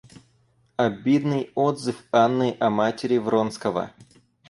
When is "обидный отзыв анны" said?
0.77-2.57